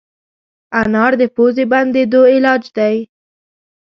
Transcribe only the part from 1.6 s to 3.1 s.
بندېدو علاج دی.